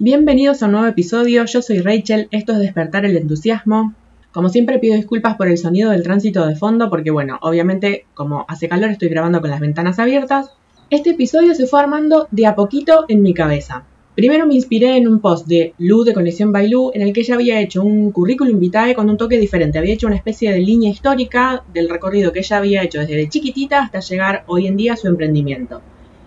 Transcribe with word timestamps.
Bienvenidos 0.00 0.60
a 0.60 0.66
un 0.66 0.72
nuevo 0.72 0.88
episodio, 0.88 1.44
yo 1.44 1.62
soy 1.62 1.78
Rachel, 1.78 2.26
esto 2.32 2.52
es 2.52 2.58
Despertar 2.58 3.04
el 3.04 3.16
Entusiasmo. 3.16 3.94
Como 4.32 4.48
siempre 4.48 4.80
pido 4.80 4.96
disculpas 4.96 5.36
por 5.36 5.46
el 5.46 5.56
sonido 5.56 5.92
del 5.92 6.02
tránsito 6.02 6.44
de 6.48 6.56
fondo 6.56 6.90
porque 6.90 7.12
bueno, 7.12 7.38
obviamente 7.42 8.04
como 8.12 8.44
hace 8.48 8.68
calor 8.68 8.90
estoy 8.90 9.08
grabando 9.08 9.40
con 9.40 9.50
las 9.50 9.60
ventanas 9.60 10.00
abiertas. 10.00 10.50
Este 10.90 11.10
episodio 11.10 11.54
se 11.54 11.68
fue 11.68 11.78
armando 11.80 12.26
de 12.32 12.44
a 12.44 12.56
poquito 12.56 13.04
en 13.06 13.22
mi 13.22 13.34
cabeza. 13.34 13.84
Primero 14.16 14.48
me 14.48 14.56
inspiré 14.56 14.96
en 14.96 15.06
un 15.06 15.20
post 15.20 15.46
de 15.46 15.74
Lu 15.78 16.02
de 16.02 16.12
Conexión 16.12 16.50
by 16.50 16.68
Lu 16.68 16.90
en 16.92 17.02
el 17.02 17.12
que 17.12 17.20
ella 17.20 17.36
había 17.36 17.60
hecho 17.60 17.84
un 17.84 18.10
currículum 18.10 18.58
vitae 18.58 18.96
con 18.96 19.08
un 19.08 19.16
toque 19.16 19.38
diferente. 19.38 19.78
Había 19.78 19.94
hecho 19.94 20.08
una 20.08 20.16
especie 20.16 20.50
de 20.50 20.58
línea 20.58 20.90
histórica 20.90 21.62
del 21.72 21.88
recorrido 21.88 22.32
que 22.32 22.40
ella 22.40 22.56
había 22.56 22.82
hecho 22.82 22.98
desde 22.98 23.28
chiquitita 23.28 23.84
hasta 23.84 24.00
llegar 24.00 24.42
hoy 24.48 24.66
en 24.66 24.76
día 24.76 24.94
a 24.94 24.96
su 24.96 25.06
emprendimiento. 25.06 25.82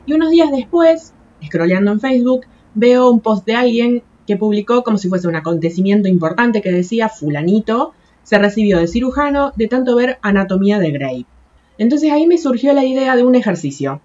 Y 0.05 0.13
unos 0.13 0.31
días 0.31 0.51
después, 0.53 1.13
scrolleando 1.45 1.91
en 1.91 1.99
Facebook, 1.99 2.45
veo 2.77 3.09
un 3.09 3.19
post 3.21 3.45
de 3.45 3.55
alguien 3.55 4.03
que 4.27 4.37
publicó 4.37 4.83
como 4.83 4.99
si 4.99 5.09
fuese 5.09 5.27
un 5.27 5.35
acontecimiento 5.35 6.07
importante 6.07 6.61
que 6.61 6.71
decía 6.71 7.09
fulanito 7.09 7.93
se 8.21 8.37
recibió 8.37 8.77
de 8.77 8.87
cirujano 8.87 9.51
de 9.55 9.67
tanto 9.67 9.95
ver 9.95 10.19
anatomía 10.21 10.77
de 10.79 10.91
Grey. 10.91 11.25
Entonces 11.79 12.11
ahí 12.11 12.27
me 12.27 12.37
surgió 12.37 12.73
la 12.73 12.85
idea 12.85 13.15
de 13.15 13.23
un 13.23 13.35
ejercicio. 13.35 14.01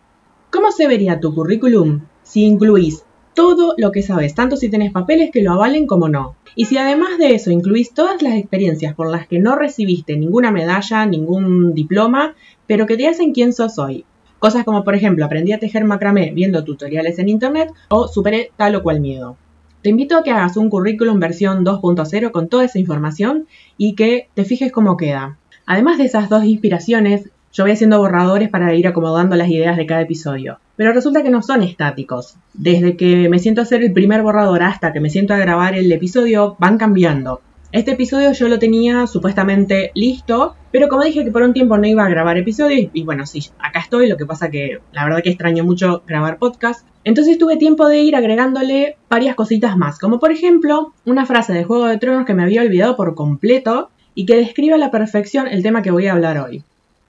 ¿Cómo 0.50 0.72
se 0.72 0.86
vería 0.86 1.20
tu 1.20 1.34
currículum 1.34 2.00
si 2.22 2.44
incluís 2.44 3.04
todo 3.34 3.74
lo 3.76 3.92
que 3.92 4.02
sabes, 4.02 4.34
tanto 4.34 4.56
si 4.56 4.70
tenés 4.70 4.92
papeles 4.92 5.30
que 5.30 5.42
lo 5.42 5.52
avalen 5.52 5.86
como 5.86 6.08
no. 6.08 6.36
Y 6.54 6.66
si 6.66 6.76
además 6.76 7.18
de 7.18 7.34
eso 7.34 7.50
incluís 7.50 7.92
todas 7.94 8.22
las 8.22 8.34
experiencias 8.34 8.94
por 8.94 9.10
las 9.10 9.26
que 9.26 9.38
no 9.38 9.56
recibiste 9.56 10.16
ninguna 10.16 10.50
medalla, 10.50 11.06
ningún 11.06 11.74
diploma, 11.74 12.34
pero 12.66 12.86
que 12.86 12.96
te 12.96 13.08
hacen 13.08 13.32
quién 13.32 13.52
sos 13.52 13.78
hoy. 13.78 14.04
Cosas 14.42 14.64
como, 14.64 14.82
por 14.82 14.96
ejemplo, 14.96 15.24
aprendí 15.24 15.52
a 15.52 15.60
tejer 15.60 15.84
macramé 15.84 16.32
viendo 16.34 16.64
tutoriales 16.64 17.16
en 17.20 17.28
internet 17.28 17.70
o 17.90 18.08
superé 18.08 18.50
tal 18.56 18.74
o 18.74 18.82
cual 18.82 18.98
miedo. 18.98 19.36
Te 19.82 19.90
invito 19.90 20.18
a 20.18 20.24
que 20.24 20.32
hagas 20.32 20.56
un 20.56 20.68
currículum 20.68 21.20
versión 21.20 21.64
2.0 21.64 22.32
con 22.32 22.48
toda 22.48 22.64
esa 22.64 22.80
información 22.80 23.46
y 23.78 23.94
que 23.94 24.26
te 24.34 24.44
fijes 24.44 24.72
cómo 24.72 24.96
queda. 24.96 25.38
Además 25.64 25.98
de 25.98 26.06
esas 26.06 26.28
dos 26.28 26.42
inspiraciones, 26.42 27.30
yo 27.52 27.62
voy 27.62 27.70
haciendo 27.70 27.98
borradores 27.98 28.48
para 28.48 28.74
ir 28.74 28.88
acomodando 28.88 29.36
las 29.36 29.48
ideas 29.48 29.76
de 29.76 29.86
cada 29.86 30.00
episodio. 30.00 30.58
Pero 30.74 30.92
resulta 30.92 31.22
que 31.22 31.30
no 31.30 31.40
son 31.40 31.62
estáticos. 31.62 32.34
Desde 32.52 32.96
que 32.96 33.28
me 33.28 33.38
siento 33.38 33.60
a 33.60 33.62
hacer 33.62 33.84
el 33.84 33.92
primer 33.92 34.24
borrador 34.24 34.64
hasta 34.64 34.92
que 34.92 34.98
me 34.98 35.10
siento 35.10 35.34
a 35.34 35.38
grabar 35.38 35.76
el 35.76 35.92
episodio, 35.92 36.56
van 36.58 36.78
cambiando. 36.78 37.42
Este 37.72 37.92
episodio 37.92 38.32
yo 38.32 38.48
lo 38.48 38.58
tenía 38.58 39.06
supuestamente 39.06 39.92
listo, 39.94 40.56
pero 40.70 40.88
como 40.88 41.04
dije 41.04 41.24
que 41.24 41.30
por 41.30 41.40
un 41.40 41.54
tiempo 41.54 41.78
no 41.78 41.86
iba 41.86 42.04
a 42.04 42.08
grabar 42.10 42.36
episodios, 42.36 42.90
y 42.92 43.02
bueno, 43.02 43.24
sí, 43.24 43.46
acá 43.58 43.80
estoy, 43.80 44.10
lo 44.10 44.18
que 44.18 44.26
pasa 44.26 44.50
que 44.50 44.80
la 44.92 45.04
verdad 45.04 45.22
que 45.22 45.30
extraño 45.30 45.64
mucho 45.64 46.02
grabar 46.06 46.36
podcast, 46.36 46.86
entonces 47.02 47.38
tuve 47.38 47.56
tiempo 47.56 47.88
de 47.88 48.00
ir 48.00 48.14
agregándole 48.14 48.98
varias 49.08 49.34
cositas 49.36 49.78
más, 49.78 49.98
como 49.98 50.20
por 50.20 50.32
ejemplo 50.32 50.92
una 51.06 51.24
frase 51.24 51.54
de 51.54 51.64
Juego 51.64 51.86
de 51.86 51.96
Tronos 51.96 52.26
que 52.26 52.34
me 52.34 52.42
había 52.42 52.60
olvidado 52.60 52.94
por 52.94 53.14
completo 53.14 53.88
y 54.14 54.26
que 54.26 54.36
describe 54.36 54.74
a 54.74 54.78
la 54.78 54.90
perfección 54.90 55.48
el 55.48 55.62
tema 55.62 55.80
que 55.80 55.90
voy 55.90 56.08
a 56.08 56.12
hablar 56.12 56.36
hoy. 56.36 56.64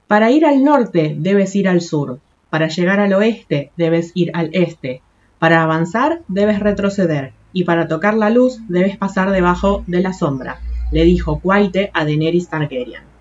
Para 0.07 0.31
ir 0.31 0.45
al 0.45 0.63
norte 0.63 1.13
debes 1.19 1.53
ir 1.57 1.67
al 1.67 1.81
sur, 1.81 2.19
para 2.49 2.69
llegar 2.69 3.01
al 3.01 3.11
oeste 3.11 3.71
debes 3.75 4.13
ir 4.15 4.31
al 4.33 4.49
este, 4.53 5.01
para 5.39 5.61
avanzar 5.61 6.21
debes 6.29 6.61
retroceder 6.61 7.33
y 7.53 7.63
para 7.63 7.87
tocar 7.87 8.15
la 8.15 8.29
luz 8.29 8.59
debes 8.67 8.97
pasar 8.97 9.31
debajo 9.31 9.83
de 9.87 10.01
la 10.01 10.11
sombra, 10.11 10.59
le 10.91 11.03
dijo 11.03 11.39
Quaite 11.39 11.91
a 11.93 12.03
Daenerys 12.03 12.49
Targaryen. 12.49 13.13